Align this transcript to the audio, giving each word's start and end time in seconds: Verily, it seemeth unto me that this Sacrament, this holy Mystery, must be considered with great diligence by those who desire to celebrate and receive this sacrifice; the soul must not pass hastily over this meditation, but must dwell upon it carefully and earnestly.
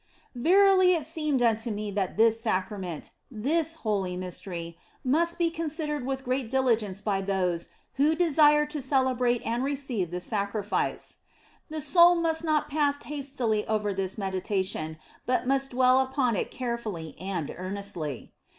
Verily, 0.33 0.95
it 0.95 1.05
seemeth 1.05 1.43
unto 1.43 1.69
me 1.69 1.91
that 1.91 2.17
this 2.17 2.41
Sacrament, 2.41 3.11
this 3.29 3.75
holy 3.85 4.17
Mystery, 4.17 4.75
must 5.03 5.37
be 5.37 5.51
considered 5.51 6.07
with 6.07 6.23
great 6.23 6.49
diligence 6.49 7.01
by 7.01 7.21
those 7.21 7.69
who 7.97 8.15
desire 8.15 8.65
to 8.65 8.81
celebrate 8.81 9.43
and 9.45 9.63
receive 9.63 10.09
this 10.09 10.23
sacrifice; 10.25 11.19
the 11.69 11.81
soul 11.81 12.15
must 12.15 12.43
not 12.43 12.67
pass 12.67 12.97
hastily 13.03 13.63
over 13.67 13.93
this 13.93 14.17
meditation, 14.17 14.97
but 15.27 15.45
must 15.45 15.69
dwell 15.69 15.99
upon 15.99 16.35
it 16.35 16.49
carefully 16.49 17.15
and 17.19 17.53
earnestly. 17.55 18.33